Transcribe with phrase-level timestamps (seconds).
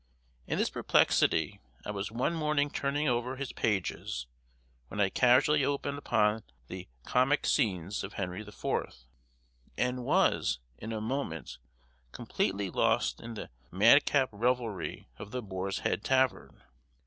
[0.47, 4.25] In this perplexity I was one morning turning over his pages
[4.87, 8.65] when I casually opened upon the comic scenes of Henry IV.,
[9.77, 11.59] and was, in a moment,
[12.13, 16.63] completely lost in the madcap revelry of the Boar's Head Tavern.